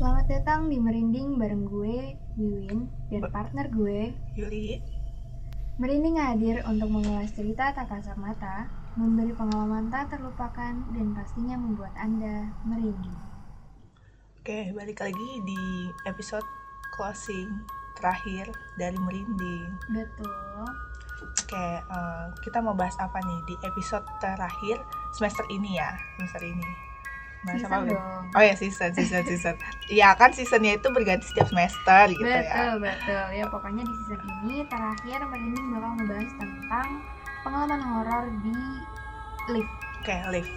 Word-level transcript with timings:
Selamat 0.00 0.32
datang 0.32 0.72
di 0.72 0.80
Merinding 0.80 1.36
bareng 1.36 1.68
gue, 1.68 2.16
Wiwin, 2.40 2.88
dan 3.12 3.20
partner 3.28 3.68
gue. 3.68 4.16
Yuli 4.32 4.80
Merinding 5.76 6.16
hadir 6.16 6.64
untuk 6.64 6.88
mengulas 6.88 7.28
cerita 7.36 7.68
tak 7.76 7.92
kasat 7.92 8.16
mata, 8.16 8.64
memberi 8.96 9.36
pengalaman 9.36 9.92
tak 9.92 10.08
terlupakan, 10.08 10.72
dan 10.96 11.06
pastinya 11.12 11.60
membuat 11.60 11.92
Anda 12.00 12.48
merinding. 12.64 13.20
Oke, 14.40 14.72
balik 14.72 15.04
lagi 15.04 15.30
di 15.44 15.60
episode 16.08 16.48
closing 16.96 17.60
terakhir 18.00 18.48
dari 18.80 18.96
Merinding 18.96 19.68
Betul. 19.92 20.64
Oke, 21.44 21.66
eh, 21.76 22.26
kita 22.40 22.64
mau 22.64 22.72
bahas 22.72 22.96
apa 22.96 23.20
nih 23.20 23.40
di 23.52 23.54
episode 23.68 24.08
terakhir 24.16 24.80
semester 25.12 25.44
ini 25.52 25.76
ya 25.76 25.92
Semester 26.16 26.40
ini 26.48 26.88
Season 27.40 27.88
dong. 27.88 28.22
Oh 28.36 28.42
ya, 28.44 28.52
season, 28.52 28.92
season, 28.92 29.24
season 29.24 29.56
Iya 29.88 30.12
kan 30.12 30.28
seasonnya 30.28 30.76
itu 30.76 30.92
berganti 30.92 31.24
setiap 31.24 31.48
semester 31.48 32.12
gitu 32.12 32.20
ya 32.22 32.44
Betul, 32.44 32.72
betul. 32.84 33.24
Ya 33.32 33.44
pokoknya 33.48 33.82
di 33.82 33.94
season 34.04 34.20
ini 34.44 34.56
terakhir 34.68 35.18
Merinding 35.24 35.66
bakal 35.72 35.90
ngebahas 35.96 36.30
tentang 36.36 36.88
pengalaman 37.40 37.80
horor 37.80 38.24
di 38.44 38.56
lift. 39.48 39.72
Oke, 40.00 40.16
live 40.28 40.50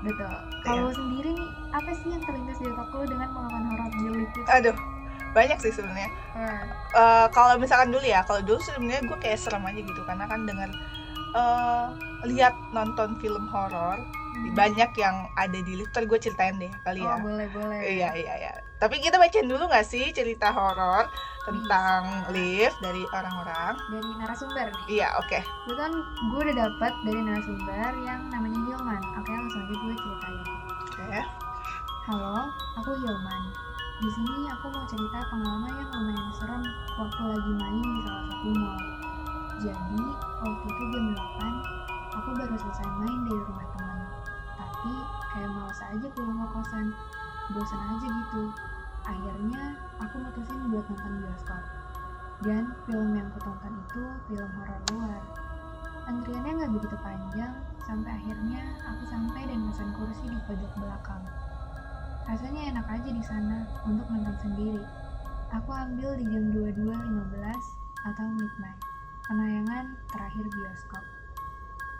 Betul. 0.00 0.32
Kalau 0.64 0.88
lo 0.88 0.92
sendiri 0.96 1.30
nih, 1.36 1.50
apa 1.76 1.92
sih 1.92 2.08
yang 2.08 2.22
terlintas 2.24 2.56
di 2.56 2.66
otak 2.72 2.88
lo 2.88 3.04
dengan 3.04 3.28
pengalaman 3.36 3.64
horor 3.68 3.88
di 3.92 4.00
lift 4.16 4.32
itu? 4.32 4.48
Aduh, 4.48 4.76
banyak 5.36 5.58
sih 5.60 5.72
sebenarnya 5.72 6.08
Eh, 6.32 6.62
Eh, 6.90 7.26
kalau 7.30 7.54
misalkan 7.60 7.92
dulu 7.92 8.02
ya, 8.02 8.24
kalau 8.24 8.40
dulu 8.40 8.58
sebenarnya 8.58 9.04
gue 9.04 9.18
kayak 9.20 9.38
serem 9.38 9.62
aja 9.62 9.78
gitu 9.78 10.02
karena 10.02 10.24
kan 10.24 10.42
dengar 10.42 10.72
eh 11.30 11.86
lihat 12.26 12.56
nonton 12.74 13.14
film 13.20 13.46
horor 13.46 14.00
banyak 14.52 14.90
yang 14.96 15.16
ada 15.36 15.58
di 15.60 15.72
lift. 15.76 15.92
Gue 15.94 16.18
ceritain 16.18 16.56
deh 16.56 16.72
kali 16.82 17.04
Oh 17.04 17.12
ya. 17.12 17.16
boleh 17.20 17.46
boleh. 17.52 17.80
Iya 17.80 18.08
iya 18.16 18.34
iya. 18.40 18.52
Tapi 18.80 18.96
kita 18.98 19.20
bacain 19.20 19.44
dulu 19.44 19.68
nggak 19.68 19.84
sih 19.84 20.08
cerita 20.10 20.48
horor 20.50 21.04
tentang 21.44 22.24
lift 22.32 22.76
dari 22.80 23.04
orang-orang? 23.12 23.76
Dari 23.92 24.08
narasumber 24.16 24.66
nih. 24.72 25.00
Iya 25.00 25.08
oke. 25.20 25.38
Kebetulan 25.40 25.92
gue 26.32 26.40
udah 26.48 26.56
dapet 26.56 26.92
dari 27.04 27.20
narasumber 27.20 27.90
yang 28.02 28.20
namanya 28.32 28.60
Hilman. 28.66 29.02
Oke 29.20 29.30
langsung 29.30 29.60
aja 29.60 29.74
gue 29.76 29.94
ceritain. 29.94 30.38
Oke. 30.88 31.20
Halo, 32.08 32.36
aku 32.80 32.90
Hilman. 32.96 33.42
Di 34.00 34.08
sini 34.16 34.48
aku 34.48 34.66
mau 34.72 34.84
cerita 34.88 35.20
pengalaman 35.28 35.76
yang 35.76 35.90
lumayan 35.92 36.28
serem 36.32 36.62
waktu 36.96 37.22
lagi 37.28 37.52
main 37.52 37.84
di 37.84 38.00
salah 38.00 38.24
satu 38.32 38.48
mall. 38.56 38.80
Jadi 39.60 40.00
waktu 40.40 40.66
itu 40.72 40.84
jam 40.88 41.04
8, 41.12 42.16
aku 42.16 42.28
baru 42.32 42.54
selesai 42.56 42.88
main 42.96 43.18
dari 43.28 43.42
rumah 43.44 43.66
teman. 43.76 43.89
Tapi 44.80 44.96
kayak 45.36 45.52
males 45.52 45.80
aja 45.84 46.06
pulang 46.16 46.40
ke 46.40 46.48
kosan. 46.56 46.86
Bosan 47.52 47.80
aja 47.84 48.06
gitu. 48.08 48.44
Akhirnya 49.04 49.76
aku 50.00 50.16
mutusin 50.24 50.72
buat 50.72 50.88
nonton 50.88 51.20
bioskop. 51.20 51.60
Dan 52.40 52.72
film 52.88 53.12
yang 53.12 53.28
aku 53.28 53.44
tonton 53.44 53.76
itu 53.76 54.02
film 54.24 54.48
horor 54.56 54.80
luar. 54.96 55.20
Antriannya 56.08 56.64
nggak 56.64 56.72
begitu 56.80 56.96
panjang, 57.04 57.52
sampai 57.84 58.08
akhirnya 58.08 58.64
aku 58.88 59.04
sampai 59.12 59.44
dan 59.44 59.60
pesan 59.68 59.92
kursi 59.92 60.24
di 60.32 60.40
pojok 60.48 60.72
belakang. 60.80 61.28
Rasanya 62.24 62.72
enak 62.72 62.86
aja 62.88 63.10
di 63.12 63.20
sana 63.20 63.68
untuk 63.84 64.08
nonton 64.08 64.32
sendiri. 64.40 64.80
Aku 65.60 65.68
ambil 65.76 66.16
di 66.16 66.24
jam 66.24 66.56
22.15 66.56 66.88
atau 68.08 68.26
midnight, 68.32 68.80
penayangan 69.28 69.92
terakhir 70.08 70.44
bioskop. 70.48 71.04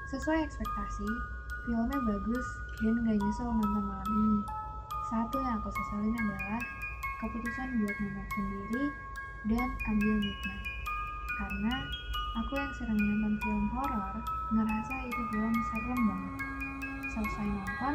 Sesuai 0.08 0.48
ekspektasi, 0.48 1.08
filmnya 1.68 1.98
bagus 2.08 2.46
dan 2.80 2.96
gak 3.04 3.16
nyesel 3.20 3.48
nonton 3.52 3.84
malam 3.84 4.08
ini. 4.08 4.40
Satu 5.12 5.36
yang 5.36 5.60
aku 5.60 5.68
sesalin 5.68 6.16
adalah 6.16 6.60
keputusan 7.20 7.68
buat 7.76 7.96
nonton 8.00 8.26
sendiri 8.32 8.84
dan 9.52 9.68
ambil 9.84 10.14
midnight. 10.16 10.66
Karena 11.36 11.74
aku 12.40 12.52
yang 12.56 12.72
sering 12.72 12.96
nonton 12.96 13.34
film 13.44 13.66
horor 13.76 14.16
ngerasa 14.48 14.94
itu 15.04 15.22
film 15.28 15.54
serem 15.68 16.00
banget. 16.08 16.34
Selesai 17.12 17.46
nonton, 17.52 17.94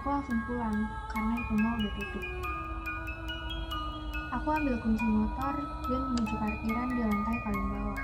aku 0.00 0.06
langsung 0.08 0.38
pulang 0.48 0.78
karena 1.12 1.34
itu 1.36 1.52
mall 1.60 1.76
udah 1.76 1.92
tutup. 2.00 2.26
Aku 4.40 4.48
ambil 4.52 4.76
kunci 4.80 5.04
motor 5.04 5.54
dan 5.92 6.00
menuju 6.12 6.34
parkiran 6.40 6.88
di 6.88 7.00
lantai 7.04 7.36
paling 7.44 7.66
bawah. 7.68 8.00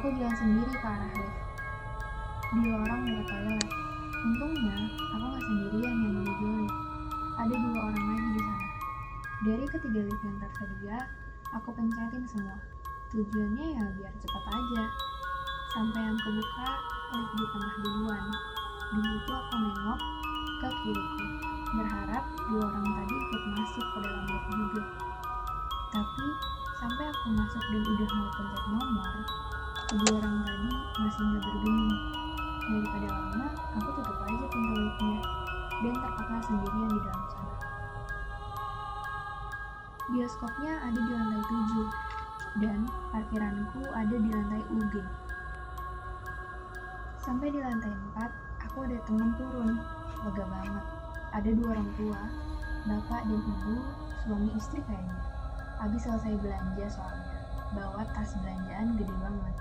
Aku 0.00 0.06
jalan 0.18 0.34
sendiri 0.34 0.74
ke 0.74 0.86
arah 0.86 1.12
lift. 1.14 1.36
Di 2.52 2.62
lorong 2.68 3.00
dekat 3.06 3.26
toilet. 3.30 3.91
Untungnya, 4.22 4.86
aku 5.10 5.24
nggak 5.34 5.42
sendirian 5.50 5.96
yang 5.98 6.14
menuju 6.14 6.46
lift. 6.62 6.78
Ada 7.42 7.54
dua 7.58 7.78
orang 7.90 8.06
lagi 8.06 8.28
di 8.30 8.40
sana. 8.46 8.68
Dari 9.42 9.64
ketiga 9.66 10.00
lift 10.06 10.22
yang 10.22 10.38
tersedia, 10.38 10.98
aku 11.50 11.68
pencetin 11.74 12.22
semua. 12.30 12.54
Tujuannya 13.10 13.66
ya 13.74 13.84
biar 13.98 14.14
cepat 14.22 14.44
aja. 14.46 14.84
Sampai 15.74 16.06
yang 16.06 16.14
kebuka, 16.22 16.70
lift 17.18 17.32
di 17.34 17.44
tengah 17.50 17.74
duluan. 17.82 18.24
Di 18.94 19.00
situ 19.02 19.32
aku 19.34 19.54
nengok 19.58 20.00
ke 20.62 20.68
kiriku, 20.70 21.26
berharap 21.74 22.24
dua 22.46 22.62
orang 22.62 22.86
tadi 22.86 23.14
ikut 23.26 23.42
masuk 23.58 23.86
ke 23.90 23.98
dalam 24.06 24.22
lift 24.22 24.46
juga. 24.54 24.82
Tapi 25.90 26.26
sampai 26.78 27.04
aku 27.10 27.26
masuk 27.34 27.62
dan 27.74 27.82
udah 27.90 28.10
mau 28.14 28.30
pencet 28.38 28.64
nomor, 28.70 29.14
kedua 29.90 30.12
orang 30.22 30.36
tadi 30.46 30.70
masih 31.02 31.22
nggak 31.26 31.42
bergeming. 31.42 32.21
Daripada 32.62 33.08
lama, 33.10 33.46
aku 33.74 33.88
tutup 33.98 34.18
aja 34.22 34.46
pintu 34.46 34.74
liftnya 34.78 35.18
dan 35.82 35.94
terpaksa 35.98 36.36
sendirian 36.46 36.88
di 36.94 37.00
dalam 37.02 37.24
sana. 37.26 37.54
Bioskopnya 40.12 40.72
ada 40.82 40.98
di 40.98 41.12
lantai 41.14 41.42
7 41.42 42.62
dan 42.62 42.78
parkiranku 43.10 43.80
ada 43.90 44.14
di 44.14 44.28
lantai 44.30 44.62
UG. 44.70 44.94
Sampai 47.22 47.48
di 47.50 47.58
lantai 47.58 47.90
4, 48.14 48.66
aku 48.70 48.78
ada 48.86 48.98
temen 49.10 49.30
turun. 49.34 49.78
Lega 50.22 50.44
banget. 50.46 50.86
Ada 51.34 51.50
dua 51.58 51.68
orang 51.74 51.90
tua, 51.98 52.20
bapak 52.86 53.22
dan 53.26 53.40
ibu, 53.42 53.74
suami 54.22 54.50
istri 54.54 54.78
kayaknya. 54.86 55.18
Habis 55.82 56.06
selesai 56.06 56.38
belanja 56.38 56.86
soalnya, 56.94 57.34
bawa 57.74 58.06
tas 58.14 58.30
belanjaan 58.38 58.94
gede 58.94 59.14
banget. 59.18 59.54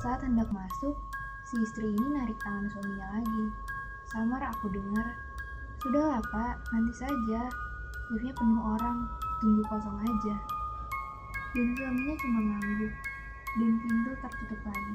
Saat 0.00 0.20
hendak 0.26 0.48
masuk, 0.52 0.96
si 1.50 1.58
istri 1.66 1.90
ini 1.90 2.14
narik 2.14 2.38
tangan 2.46 2.70
suaminya 2.70 3.10
lagi. 3.18 3.44
Samar 4.06 4.38
aku 4.54 4.70
dengar, 4.70 5.06
Sudahlah 5.82 6.22
pak, 6.30 6.62
nanti 6.70 7.02
saja. 7.02 7.42
Liftnya 8.14 8.30
penuh 8.38 8.62
orang, 8.62 9.10
tunggu 9.42 9.58
kosong 9.66 9.98
aja. 9.98 10.36
Dan 11.50 11.74
suaminya 11.74 12.14
cuma 12.22 12.40
ngangguk, 12.54 12.94
dan 13.58 13.70
pintu 13.82 14.10
tertutup 14.22 14.60
lagi. 14.62 14.94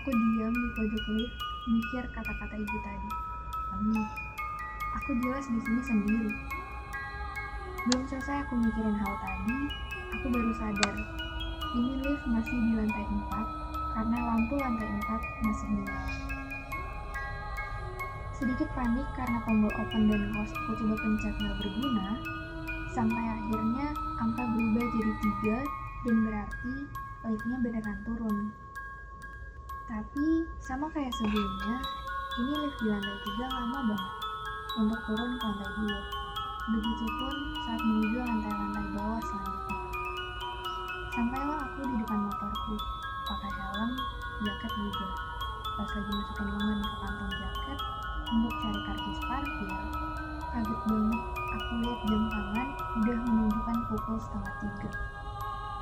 Aku 0.00 0.08
diam 0.08 0.48
di 0.48 0.68
pojok 0.80 1.04
lift, 1.12 1.36
mikir 1.68 2.04
kata-kata 2.08 2.56
ibu 2.56 2.76
tadi. 2.80 3.10
Amin. 3.76 4.04
Aku 4.96 5.12
jelas 5.20 5.44
di 5.44 5.60
sini 5.60 5.82
sendiri. 5.84 6.32
Belum 7.84 8.02
selesai 8.08 8.48
aku 8.48 8.56
mikirin 8.64 8.96
hal 8.96 9.14
tadi, 9.20 9.56
aku 10.16 10.26
baru 10.32 10.52
sadar. 10.56 10.96
Ini 11.76 11.92
lift 12.00 12.24
masih 12.32 12.56
di 12.64 12.72
lantai 12.80 13.04
4, 13.04 13.59
karena 13.94 14.16
lampu 14.22 14.54
lantai 14.58 14.88
4 14.88 15.46
masih 15.46 15.68
menyala. 15.72 16.14
Sedikit 18.36 18.68
panik 18.72 19.04
karena 19.18 19.38
tombol 19.44 19.72
open 19.76 20.08
dan 20.08 20.22
close 20.32 20.54
aku 20.54 20.72
coba 20.80 20.94
pencet 20.96 21.34
nggak 21.36 21.56
berguna, 21.60 22.08
sampai 22.96 23.24
akhirnya 23.36 23.86
angka 24.20 24.42
berubah 24.48 24.86
jadi 24.96 25.12
3 25.62 26.04
dan 26.08 26.16
berarti 26.24 26.74
liftnya 27.28 27.56
beneran 27.60 27.98
turun. 28.08 28.38
Tapi 29.90 30.26
sama 30.62 30.86
kayak 30.94 31.12
sebelumnya, 31.18 31.82
ini 32.40 32.52
lift 32.64 32.78
di 32.80 32.86
lantai 32.88 33.16
3 33.26 33.56
lama 33.58 33.78
banget 33.90 34.12
untuk 34.78 35.00
turun 35.04 35.30
ke 35.36 35.44
lantai 35.44 35.70
2. 36.16 36.19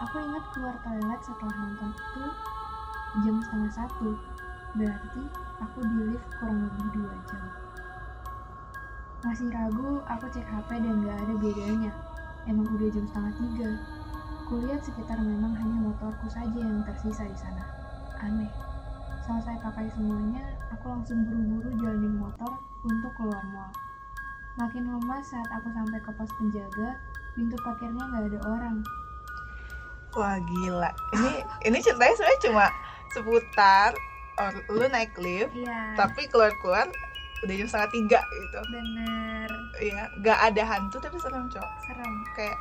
Aku 0.09 0.25
ingat 0.25 0.41
keluar 0.57 0.73
toilet 0.81 1.21
setelah 1.21 1.53
nonton 1.53 1.93
itu 1.93 2.25
jam 3.29 3.37
setengah 3.45 3.73
satu. 3.77 4.17
Berarti 4.73 5.23
aku 5.61 5.79
di 5.85 5.99
lift 6.09 6.29
kurang 6.41 6.65
lebih 6.65 6.87
dua 6.97 7.13
jam. 7.29 7.45
Masih 9.21 9.53
ragu, 9.53 10.01
aku 10.09 10.25
cek 10.33 10.49
HP 10.49 10.81
dan 10.81 11.05
gak 11.05 11.13
ada 11.13 11.35
bedanya. 11.37 11.93
Emang 12.49 12.65
udah 12.73 12.89
jam 12.89 13.05
setengah 13.05 13.33
tiga. 13.37 13.71
Kulihat 14.49 14.81
sekitar 14.81 15.21
memang 15.21 15.53
hanya 15.53 15.77
motorku 15.77 16.25
saja 16.33 16.57
yang 16.57 16.81
tersisa 16.89 17.29
di 17.29 17.37
sana. 17.37 17.69
Aneh. 18.25 18.49
Selesai 19.29 19.61
pakai 19.61 19.93
semuanya, 19.93 20.57
aku 20.73 20.89
langsung 20.89 21.21
buru-buru 21.29 21.69
jalanin 21.85 22.17
motor 22.17 22.57
untuk 22.81 23.13
keluar 23.13 23.45
mall. 23.53 23.69
Makin 24.57 24.89
lemas 24.89 25.29
saat 25.29 25.53
aku 25.53 25.69
sampai 25.69 26.01
ke 26.01 26.11
pos 26.17 26.33
penjaga, 26.41 26.97
pintu 27.37 27.61
parkirnya 27.61 28.09
nggak 28.09 28.25
ada 28.33 28.41
orang. 28.49 28.81
Wah 30.11 30.37
gila. 30.39 30.91
Ini 31.13 31.31
ini 31.65 31.79
ceritanya 31.79 32.15
sebenarnya 32.15 32.41
cuma 32.43 32.67
seputar 33.11 33.91
or, 34.37 34.53
lu 34.69 34.87
naik 34.87 35.13
lift, 35.17 35.51
Iya. 35.53 35.95
tapi 35.95 36.27
keluar 36.27 36.53
keluar 36.59 36.87
udah 37.39 37.55
jam 37.55 37.67
setengah 37.67 37.91
tiga 37.93 38.21
gitu. 38.25 38.59
Bener. 38.69 39.49
Iya, 39.79 40.03
nggak 40.17 40.39
ada 40.45 40.63
hantu 40.65 40.97
tapi 40.99 41.17
serem 41.17 41.47
cok. 41.47 41.69
Serem. 41.85 42.15
Kayak 42.33 42.57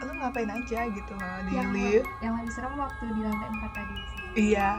lu 0.00 0.12
ngapain 0.14 0.46
aja 0.48 0.80
gitu 0.86 1.12
loh 1.12 1.36
di 1.42 1.52
Yang, 1.52 1.70
lift. 1.72 2.06
yang 2.20 2.34
lebih 2.36 2.52
serem 2.52 2.74
waktu 2.74 3.02
di 3.08 3.20
lantai 3.20 3.48
4 3.50 3.70
tadi 3.72 3.94
sih. 3.96 4.20
Iya. 4.48 4.70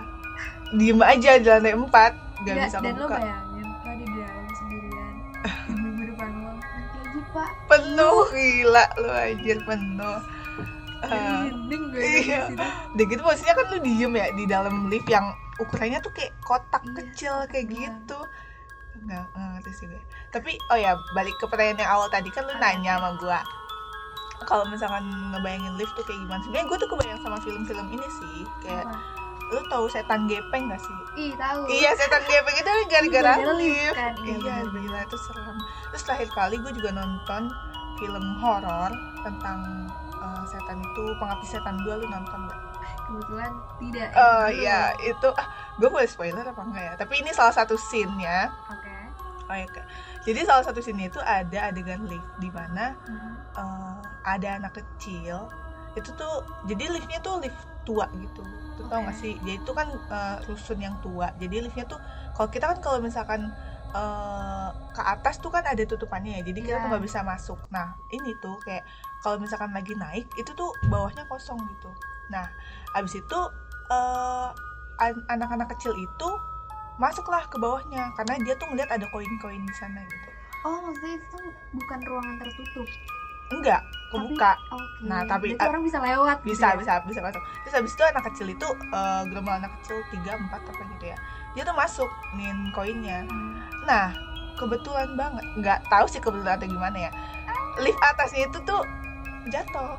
Diem 0.71 1.01
aja 1.01 1.31
di 1.35 1.47
lantai 1.47 1.73
empat, 1.73 2.11
nggak 2.39 2.53
Nggak, 2.53 2.67
bisa 2.69 2.77
dan 2.79 2.93
lo 2.93 2.99
kebuka. 3.01 3.17
bayangin 3.17 3.67
lo 3.67 3.91
di 3.91 4.05
dalam 4.13 4.45
sendirian 4.53 5.13
ibu-ibu 5.69 6.01
depan 6.05 6.29
lo 6.31 6.51
nanti 6.53 6.97
aja 7.01 7.21
pak 7.29 7.49
Penuh 7.67 8.19
gila 8.29 8.85
lu 8.97 9.09
anjir 9.09 9.57
penuh. 9.61 10.19
Jadi 11.01 11.15
Eh, 11.15 11.41
hening 11.45 11.83
gue 11.89 12.01
iya. 12.01 12.39
di 12.45 12.53
situ 12.53 12.65
Udah 12.89 13.05
gitu 13.07 13.21
posisinya 13.21 13.53
kan 13.53 13.65
lu 13.67 13.77
diem 13.79 14.11
ya 14.13 14.27
di 14.31 14.43
dalam 14.45 14.75
lift 14.85 15.07
yang 15.07 15.25
ukurannya 15.57 15.99
tuh 15.99 16.11
kayak 16.11 16.31
kotak 16.39 16.81
Iya, 16.81 16.93
kecil 16.95 17.33
kayak 17.47 17.65
bener. 17.65 17.79
gitu. 17.79 18.19
Nggak, 18.99 19.23
nggak 19.29 19.49
ngerti 19.53 19.71
sih 19.73 19.85
gue. 19.87 20.01
Tapi 20.29 20.51
oh 20.65 20.77
ya 20.77 20.91
balik 21.13 21.35
ke 21.35 21.45
pertanyaan 21.45 21.79
yang 21.79 21.91
awal 21.93 22.07
tadi 22.07 22.27
kan 22.27 22.43
lu 22.43 22.51
Apa? 22.51 22.61
nanya 22.61 22.93
sama 22.95 23.09
gua. 23.15 23.39
Kalau 24.41 24.63
misalkan 24.65 25.03
ngebayangin 25.29 25.75
lift 25.75 25.91
tuh 25.93 26.03
kayak 26.03 26.15
gimana? 26.17 26.39
Sebenarnya 26.41 26.65
gue 26.65 26.77
tuh 26.77 26.89
kebayang 26.89 27.19
sama 27.19 27.37
film-film 27.39 27.87
ini 27.89 28.07
sih. 28.13 28.37
Kayak 28.61 28.85
Apa? 28.85 28.99
lu 29.49 29.61
tahu 29.65 29.85
setan 29.87 30.23
gepeng 30.25 30.67
gak 30.67 30.77
sih? 30.77 30.97
ih 31.19 31.33
tahu 31.33 31.65
Iya 31.67 31.89
setan 31.93 32.21
gepeng 32.21 32.53
itu 32.55 32.69
kan 32.69 32.81
gara-gara 32.87 33.33
lift 33.51 33.97
kan, 33.97 34.13
iya, 34.21 34.37
Iya 34.37 34.55
gila 34.63 34.99
itu 35.01 35.17
serem. 35.19 35.57
Terus 35.89 36.03
terakhir 36.03 36.29
kali 36.29 36.55
gue 36.55 36.71
juga 36.71 36.93
nonton 36.93 37.49
film 37.97 38.25
horor 38.37 38.91
tentang 39.19 39.89
uh, 40.29 40.43
setan 40.45 40.77
itu 40.79 41.03
pengabdi 41.17 41.47
setan 41.47 41.75
2 41.81 41.89
lu 41.95 42.05
nonton 42.07 42.39
gak? 42.45 42.61
kebetulan 43.09 43.51
tidak 43.81 44.09
Oh 44.13 44.45
Belum. 44.45 44.61
iya 44.61 44.79
itu 45.01 45.27
ah, 45.33 45.47
gue 45.75 45.89
boleh 45.89 46.05
spoiler 46.05 46.45
apa 46.45 46.61
enggak 46.61 46.83
ya? 46.83 46.93
Tapi 46.95 47.13
ini 47.19 47.33
salah 47.33 47.49
satu 47.51 47.73
scene-nya. 47.73 48.53
oke 48.69 48.93
Oh 49.49 49.57
iya 49.57 49.65
Kak. 49.65 49.81
Jadi 50.21 50.45
salah 50.45 50.61
satu 50.61 50.77
scene 50.77 51.09
itu 51.09 51.17
ada 51.17 51.73
adegan 51.73 52.05
lift 52.05 52.29
di 52.37 52.53
mana 52.53 52.93
Mhm. 53.01 53.31
uh, 53.57 53.97
ada 54.21 54.61
anak 54.61 54.77
kecil. 54.77 55.49
Itu 55.97 56.13
tuh 56.13 56.45
jadi 56.69 56.85
liftnya 56.87 57.17
tuh 57.19 57.41
lift 57.41 57.57
tua 57.81 58.05
gitu. 58.13 58.45
Tuh 58.77 58.85
tau 58.85 59.01
Oke. 59.01 59.09
gak 59.09 59.17
sih? 59.17 59.33
Jadi 59.41 59.57
itu 59.57 59.71
kan 59.73 59.89
uh, 59.89 60.37
rusun 60.45 60.77
yang 60.77 60.93
tua. 61.01 61.33
Jadi 61.41 61.65
liftnya 61.65 61.89
tuh 61.89 61.97
kalau 62.37 62.45
kita 62.47 62.69
kan 62.69 62.77
kalau 62.77 63.01
misalkan 63.01 63.49
uh, 63.91 64.69
ke 64.91 65.01
atas 65.01 65.37
tuh 65.37 65.49
kan 65.49 65.63
ada 65.63 65.83
tutupannya 65.83 66.39
ya. 66.39 66.41
Jadi 66.45 66.59
kita 66.61 66.75
Iya. 66.77 66.83
tuh 66.83 66.89
nggak 66.91 67.05
bisa 67.05 67.19
masuk. 67.21 67.59
Nah 67.69 67.93
ini 68.09 68.31
tuh 68.39 68.55
kayak 68.61 68.83
kalau 69.19 69.37
misalkan 69.37 69.71
lagi 69.71 69.93
naik 69.95 70.25
itu 70.35 70.51
tuh 70.53 70.69
bawahnya 70.87 71.23
kosong 71.27 71.57
gitu. 71.57 71.89
Nah 72.29 72.45
abis 72.93 73.17
itu 73.17 73.39
uh, 73.89 74.49
an- 74.97 75.25
anak-anak 75.27 75.71
kecil 75.73 75.93
itu 75.93 76.29
masuklah 76.99 77.47
ke 77.47 77.55
bawahnya 77.55 78.11
karena 78.13 78.35
dia 78.43 78.53
tuh 78.59 78.67
ngeliat 78.67 78.91
ada 78.91 79.07
koin-koin 79.07 79.63
di 79.63 79.71
sana 79.71 80.03
gitu. 80.03 80.29
oh 80.67 80.83
maksudnya 80.83 81.15
itu 81.15 81.37
bukan 81.71 81.99
ruangan 82.03 82.35
tertutup 82.35 82.83
Enggak, 83.49 83.81
kebuka. 84.07 84.51
oke. 84.69 84.85
Nah, 85.01 85.25
tapi- 85.25 85.53
Berarti 85.53 85.65
ah, 85.65 85.69
orang 85.69 85.83
bisa 85.83 85.97
lewat 85.97 86.37
gitu 86.39 86.53
bisa 86.53 86.67
ya? 86.67 86.75
bisa 86.77 86.93
bisa 87.03 87.19
masuk. 87.19 87.41
Terus 87.63 87.73
habis 87.75 87.91
itu 87.93 88.03
anak 88.03 88.23
kecil 88.29 88.47
itu 88.47 88.67
eh, 88.87 89.21
gerombol 89.25 89.53
anak 89.53 89.71
kecil 89.81 89.97
tiga 90.09 90.31
empat 90.35 90.61
apa 90.63 90.83
gitu 90.93 91.05
ya. 91.07 91.17
Dia 91.51 91.63
tuh 91.63 91.73
masuk 91.73 92.09
nin 92.33 92.57
koinnya. 92.71 93.25
Hmm. 93.25 93.57
nah 93.83 94.13
kebetulan 94.53 95.09
banget 95.15 95.41
nggak 95.57 95.79
tahu 95.87 96.05
sih 96.05 96.19
kebetulan 96.19 96.55
atau 96.55 96.67
gimana 96.67 96.97
ya. 96.99 97.11
Lift 97.77 97.97
atasnya 98.03 98.45
itu 98.45 98.59
tuh 98.63 98.81
jatuh. 99.47 99.97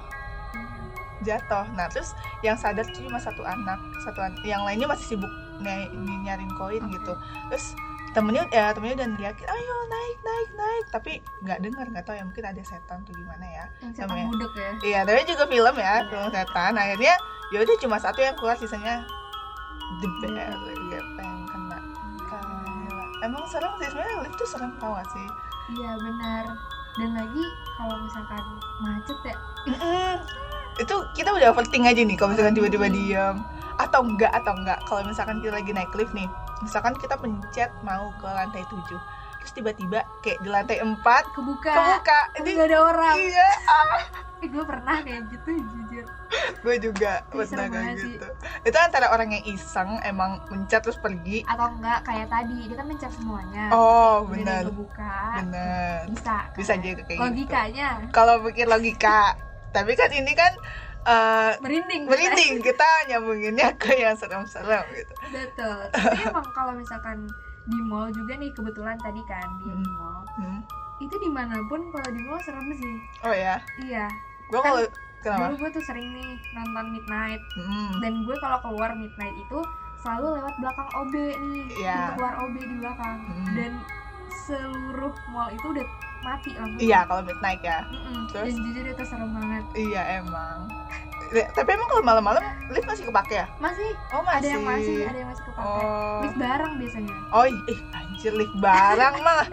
Jatuh. 1.20 1.64
Nah 1.74 1.84
terus 1.86 2.14
yang 2.40 2.54
sadar 2.54 2.86
tuh 2.86 3.02
cuma 3.02 3.18
satu 3.18 3.42
anak 3.42 3.76
satu 4.00 4.20
an- 4.20 4.40
yang 4.40 4.62
lainnya 4.62 4.86
masih 4.86 5.16
sibuk 5.16 5.28
ny- 5.58 5.90
ny- 5.90 6.22
nyariin 6.22 6.48
koin 6.54 6.80
Oke. 6.80 6.92
gitu. 6.94 7.12
Terus 7.50 7.66
temennya 8.10 8.42
ya 8.50 8.74
temennya 8.74 8.96
udah 8.98 9.08
neriakin 9.14 9.46
ayo 9.46 9.76
naik 9.86 10.18
naik 10.20 10.50
naik 10.52 10.84
tapi 10.90 11.12
nggak 11.40 11.58
dengar 11.60 11.86
nggak 11.86 12.02
tahu 12.02 12.18
ya 12.18 12.24
mungkin 12.24 12.42
ada 12.44 12.62
setan 12.62 12.98
tuh 13.02 13.14
gimana 13.14 13.44
ya 13.44 13.64
yang 13.78 13.92
setan 13.94 14.10
Namanya. 14.10 14.26
budek 14.28 14.52
ya 14.52 14.70
Iya, 14.80 15.00
tapi 15.04 15.20
juga 15.24 15.44
film 15.46 15.74
ya, 15.76 15.94
Iya. 15.94 16.08
film 16.08 16.28
setan. 16.28 16.72
Akhirnya 16.74 17.14
ya 17.50 17.58
udah 17.58 17.76
cuma 17.78 17.96
satu 17.96 18.18
yang 18.18 18.34
keluar, 18.34 18.54
sisanya 18.54 19.02
the 19.98 20.08
bear, 20.20 20.50
gepeng 20.88 21.38
kena. 21.46 21.78
Gila. 22.26 23.04
Emang 23.22 23.42
serem 23.46 23.72
sih 23.76 23.86
sebenarnya 23.88 24.16
lift 24.22 24.36
tuh 24.36 24.48
serem 24.48 24.70
tau 24.76 24.94
gak 24.94 25.06
sih? 25.08 25.26
iya 25.70 25.94
benar 25.94 26.44
dan 26.98 27.10
lagi 27.14 27.44
kalau 27.76 27.94
misalkan 28.02 28.42
macet 28.82 29.18
ya. 29.22 29.36
Itu 30.76 30.94
kita 31.14 31.30
udah 31.30 31.54
overthink 31.54 31.86
aja 31.86 32.02
nih 32.02 32.16
kalau 32.16 32.34
misalkan 32.34 32.56
tiba-tiba 32.56 32.86
diem 32.88 33.36
atau 33.78 34.02
enggak 34.02 34.34
atau 34.34 34.52
enggak 34.52 34.78
kalau 34.84 35.06
misalkan 35.06 35.38
kita 35.38 35.54
lagi 35.54 35.70
naik 35.70 35.94
lift 35.94 36.10
nih 36.10 36.26
misalkan 36.60 36.94
kita 36.96 37.16
pencet 37.16 37.70
mau 37.82 38.12
ke 38.20 38.28
lantai 38.28 38.62
7 38.68 39.20
terus 39.40 39.52
tiba-tiba 39.56 40.04
kayak 40.20 40.38
di 40.44 40.48
lantai 40.52 40.78
4 40.84 41.00
kebuka. 41.32 41.72
kebuka. 41.72 42.20
Ini 42.44 42.48
nggak 42.60 42.68
ada 42.68 42.78
orang. 42.84 43.16
iya. 43.16 43.50
Eh, 44.40 44.48
gue 44.48 44.64
pernah 44.64 44.96
kayak 45.04 45.28
gitu 45.32 45.50
jujur. 45.52 46.06
Gue 46.64 46.74
juga 46.80 47.24
pernah 47.28 47.68
kayak 47.68 47.96
gitu. 48.00 48.28
itu 48.64 48.78
antara 48.80 49.12
orang 49.12 49.36
yang 49.36 49.44
iseng 49.52 50.00
emang 50.04 50.40
mencet 50.48 50.80
terus 50.80 50.96
pergi. 50.96 51.44
Atau 51.44 51.72
enggak 51.76 52.00
kayak 52.08 52.28
tadi 52.32 52.68
dia 52.68 52.76
kan 52.76 52.86
mencet 52.88 53.12
semuanya. 53.16 53.64
Oh 53.72 54.24
benar. 54.24 54.64
kebuka. 54.68 55.20
Benar. 55.44 55.98
Bisa 56.08 56.36
kan? 56.48 56.56
bisa 56.56 56.72
juga 56.80 57.00
kayak 57.04 57.18
gitu. 57.20 57.24
Logikanya. 57.24 57.88
Kalau 58.12 58.34
pikir 58.44 58.66
logika. 58.68 59.36
Tapi 59.76 59.92
kan 59.94 60.10
ini 60.10 60.32
kan 60.32 60.52
eh, 61.02 61.52
merinding 61.58 62.02
merinding 62.04 62.60
kita 62.60 62.84
nyambunginnya 63.06 63.72
ke 63.74 63.92
yang 63.94 64.14
serem-serem 64.14 64.84
gitu 64.92 65.12
betul 65.28 65.78
tapi 65.94 66.20
emang 66.22 66.46
kalau 66.50 66.72
misalkan 66.72 67.24
di 67.62 67.80
mall 67.82 68.08
juga 68.08 68.34
nih 68.34 68.50
kebetulan 68.50 68.96
tadi 68.96 69.22
kan 69.24 69.46
di 69.58 69.70
Hmm. 69.70 69.84
mall 69.90 70.20
Hmm. 70.32 70.60
itu 70.98 71.14
di 71.14 71.28
mana 71.28 71.56
pun 71.66 71.80
kalau 71.88 72.08
di 72.08 72.20
mall 72.20 72.40
serem 72.40 72.66
sih 72.70 72.94
oh 73.22 73.32
ya 73.32 73.56
iya 73.80 74.06
gue 74.46 74.58
Kan 74.58 74.66
kalau 74.66 74.80
kenapa 75.20 75.44
dulu 75.46 75.56
gue 75.58 75.70
tuh 75.72 75.84
sering 75.84 76.08
nih 76.10 76.28
nonton 76.52 76.86
midnight 76.90 77.42
Hmm. 77.54 77.92
dan 77.98 78.12
gue 78.22 78.36
kalau 78.36 78.58
keluar 78.60 78.90
midnight 78.92 79.36
itu 79.38 79.58
selalu 79.98 80.40
lewat 80.40 80.54
belakang 80.56 80.88
OB 80.94 81.12
nih 81.12 81.64
Iya. 81.78 81.92
pintu 81.94 82.12
keluar 82.14 82.34
OB 82.38 82.54
di 82.58 82.76
belakang 82.76 83.16
Hmm. 83.20 83.46
dan 83.52 83.72
seluruh 84.40 85.14
mall 85.28 85.48
itu 85.50 85.66
udah 85.70 85.86
mati 86.20 86.50
lampu 86.52 86.76
iya 86.78 87.04
kalau 87.04 87.22
midnight 87.22 87.60
ya. 87.60 87.80
Mm-mm. 87.86 88.28
Terus? 88.28 88.52
dan 88.52 88.62
jujur 88.62 88.84
itu 88.86 89.02
serem 89.04 89.30
banget. 89.30 89.64
Iya 89.74 90.02
emang. 90.18 90.58
Ya, 91.30 91.46
tapi 91.48 91.70
emang 91.70 91.86
kalau 91.86 92.02
malam-malam 92.02 92.42
lift 92.68 92.84
masih 92.84 93.06
kepake 93.06 93.34
ya? 93.36 93.46
Masih. 93.56 93.94
Oh 94.10 94.20
masih 94.20 94.36
ada 94.36 94.48
yang 94.50 94.64
masih. 94.64 94.96
ada 95.04 95.14
yang 95.16 95.30
masih 95.30 95.44
kepake. 95.44 95.66
Oh. 95.78 96.18
Lift 96.20 96.36
bareng 96.36 96.72
biasanya. 96.76 97.14
Oh 97.30 97.46
ih 97.46 97.80
anjir 97.92 98.32
lift 98.32 98.56
barang 98.56 99.14
mah. 99.26 99.46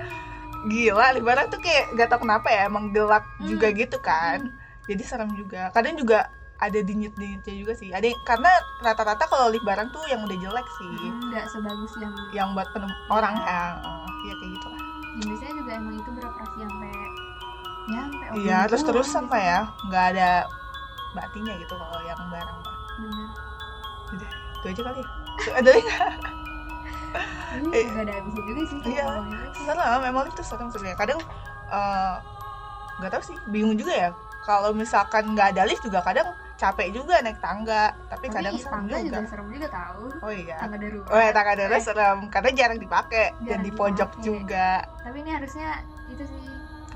Gila 0.66 1.08
lift 1.14 1.24
barang 1.24 1.48
tuh 1.48 1.60
kayak 1.60 1.94
gak 1.94 2.08
tau 2.10 2.20
kenapa 2.20 2.48
ya 2.48 2.66
emang 2.66 2.90
gelap 2.90 3.24
Hmm. 3.38 3.48
juga 3.48 3.68
gitu 3.72 3.98
kan. 4.00 4.50
Jadi 4.84 5.04
serem 5.04 5.30
juga. 5.34 5.70
Kadang 5.70 5.96
juga 5.96 6.28
ada 6.58 6.80
dinyit-dinyitnya 6.80 7.54
juga 7.56 7.74
sih. 7.74 7.94
Ada 7.94 8.02
yang- 8.04 8.24
karena 8.24 8.50
rata-rata 8.82 9.24
kalau 9.24 9.48
lift 9.48 9.62
barang 9.62 9.88
tuh 9.88 10.02
yang 10.08 10.20
udah 10.20 10.34
jelek 10.36 10.68
sih. 10.74 10.90
Nggak 11.30 11.46
sebagus 11.48 11.94
yang 11.96 12.14
yang 12.34 12.48
buat 12.52 12.66
penem 12.72 12.90
orang 13.08 13.38
ya. 13.38 13.78
Oh, 13.80 14.02
iya 14.24 14.34
kayak 14.36 14.52
gitu 14.52 14.68
lah 14.68 14.82
biasanya 15.18 15.54
juga 15.58 15.72
emang 15.78 15.96
itu 15.98 16.10
beroperasi 16.14 16.58
sampai 16.62 16.92
ya 17.88 18.02
sampai 18.04 18.28
iya 18.38 18.58
terus 18.70 18.84
doang 18.84 18.90
terusan 19.02 19.24
mah 19.26 19.30
biasanya. 19.32 19.48
ya 19.48 19.60
nggak 19.88 20.06
ada 20.14 20.30
batinya 21.16 21.54
gitu 21.58 21.74
kalau 21.74 22.00
yang 22.06 22.22
barang 22.30 22.58
mah 22.62 22.78
bener 22.98 23.30
udah 24.08 24.32
itu 24.58 24.66
aja 24.74 24.82
kali 24.90 25.00
ya. 25.02 25.08
Ada 25.54 25.70
lagi 25.70 25.84
nggak? 25.86 26.02
ini 27.58 27.68
Eh, 27.74 27.86
nggak 27.88 28.04
ada 28.04 28.14
habisnya 28.20 28.44
juga 28.44 28.62
sih 28.68 28.80
iya. 28.90 29.06
serem 29.66 30.00
memang 30.04 30.26
itu 30.30 30.42
serem 30.44 30.68
sebenarnya. 30.74 30.98
Kadang 30.98 31.20
eh, 31.72 32.16
nggak 33.00 33.12
tahu 33.14 33.24
sih 33.34 33.38
bingung 33.54 33.78
juga 33.78 33.94
ya. 33.94 34.10
Kalau 34.44 34.72
misalkan 34.74 35.24
nggak 35.36 35.56
ada 35.56 35.64
lift 35.68 35.84
juga 35.86 36.02
kadang 36.02 36.28
capek 36.58 36.88
juga 36.90 37.22
naik 37.22 37.38
tangga. 37.38 37.94
Tapi, 38.10 38.26
tapi 38.26 38.26
kadang 38.34 38.54
serem 38.58 38.74
tangga 38.74 38.96
juga. 38.98 39.06
juga. 39.08 39.30
serem 39.30 39.48
juga 39.48 39.68
tahu 39.70 40.04
oh 40.20 40.34
iya. 40.34 40.56
Tangga 40.58 40.78
darurat. 40.78 41.08
Oh 41.08 41.20
ya 41.20 41.32
tangga 41.32 41.54
darurat 41.54 41.78
Eh, 41.78 41.86
serem. 41.86 42.18
Karena 42.28 42.50
jarang 42.52 42.80
dipakai 42.80 43.26
dan 43.44 43.60
di 43.62 43.72
pojok 43.72 44.10
dipakai. 44.12 44.26
juga. 44.26 44.70
Tapi 45.00 45.18
ini 45.22 45.32
harusnya 45.32 45.70
itu 46.08 46.24
sih. 46.24 46.42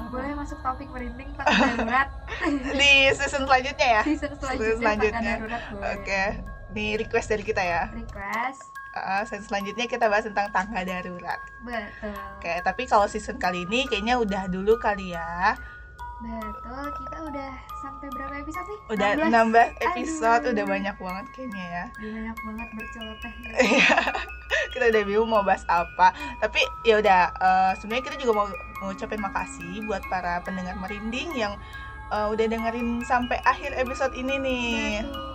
Boleh 0.01 0.33
masuk 0.33 0.57
topik 0.59 0.89
merinding 0.89 1.29
tangga 1.35 1.55
darurat. 1.71 2.07
Di 2.73 2.93
season 3.13 3.45
selanjutnya 3.45 3.87
ya? 3.87 4.01
Season 4.03 4.33
selanjutnya, 4.75 5.33
darurat 5.37 5.61
oke. 5.77 6.23
Ini 6.71 6.85
request 6.97 7.27
dari 7.29 7.43
kita 7.43 7.61
ya. 7.61 7.87
Request. 7.91 8.61
Uh, 8.91 9.23
season 9.23 9.45
selanjutnya 9.45 9.85
kita 9.85 10.09
bahas 10.09 10.25
tentang 10.25 10.49
tangga 10.49 10.81
darurat. 10.81 11.39
Betul. 11.61 12.11
Oke, 12.35 12.53
tapi 12.59 12.83
kalau 12.83 13.05
season 13.05 13.37
kali 13.37 13.63
ini 13.63 13.85
kayaknya 13.85 14.17
udah 14.17 14.49
dulu 14.49 14.75
kali 14.75 15.13
ya. 15.13 15.55
Betul, 16.21 16.85
kita 17.01 17.17
udah 17.25 17.51
sampai 17.81 18.07
berapa 18.13 18.33
episode 18.45 18.67
nih? 18.69 18.79
Udah 18.93 19.09
16 19.17 19.89
episode, 19.89 20.43
Aduh. 20.45 20.53
udah 20.53 20.65
banyak 20.69 20.95
banget 21.01 21.25
kayaknya 21.33 21.65
ya. 21.65 21.85
Udah 21.97 22.11
banyak 22.13 22.37
banget 22.45 22.69
berceloteh. 22.77 23.33
Iya. 23.71 23.97
kita 24.71 24.85
udah 24.93 25.03
bingung 25.03 25.29
mau 25.33 25.41
bahas 25.41 25.65
apa. 25.65 26.13
Tapi 26.37 26.61
ya 26.85 27.01
udah 27.01 27.21
eh, 27.33 27.71
sebenarnya 27.81 28.05
kita 28.05 28.17
juga 28.21 28.33
mau 28.37 28.47
mengucapin 28.85 29.21
makasih 29.21 29.81
buat 29.89 30.05
para 30.07 30.45
pendengar 30.45 30.77
merinding 30.77 31.33
yang 31.33 31.57
eh, 32.13 32.27
udah 32.29 32.45
dengerin 32.45 33.01
sampai 33.09 33.41
akhir 33.41 33.73
episode 33.73 34.13
ini 34.13 34.37
nih. 34.37 35.01
Betul. 35.01 35.30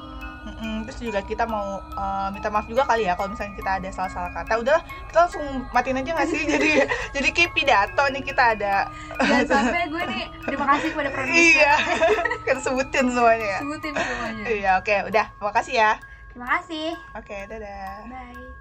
Mm-mm, 0.47 0.87
terus 0.87 1.03
juga 1.03 1.21
kita 1.27 1.43
mau 1.43 1.83
eh, 1.83 2.29
minta 2.31 2.47
maaf 2.55 2.71
juga 2.71 2.87
kali 2.87 3.03
ya 3.03 3.19
kalau 3.19 3.35
misalnya 3.35 3.59
kita 3.59 3.71
ada 3.83 3.89
salah-salah 3.91 4.31
kata. 4.31 4.63
Udah 4.63 4.79
kita 5.11 5.19
langsung 5.27 5.45
matiin 5.75 5.99
aja 5.99 6.11
nggak 6.15 6.31
sih? 6.31 6.43
jadi 6.55 6.71
jadi 7.11 7.29
kayak 7.35 7.51
pidato 7.51 8.05
nih 8.15 8.23
kita 8.23 8.43
ada. 8.55 8.87
Jangan 9.19 9.47
sampai 9.51 9.91
gue 9.91 10.03
nih 10.07 10.25
terima 10.47 10.65
kasih 10.71 10.89
kepada 10.95 11.11
produser. 11.11 11.43
iya. 11.59 11.75
kita 12.47 12.61
sebutin 12.63 13.07
semuanya 13.11 13.47
ya. 13.47 13.59
Sebutin 13.59 13.93
semuanya. 13.93 14.45
Iya, 14.47 14.71
oke, 14.79 14.97
udah. 15.11 15.27
Makasih 15.43 15.75
ya. 15.75 15.93
Terima 16.31 16.47
kasih. 16.61 16.95
Oke, 17.19 17.37
dadah. 17.51 18.07
Bye. 18.07 18.56